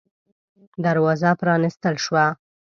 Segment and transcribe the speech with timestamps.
[0.85, 2.25] دروازه پًرانيستل شوه.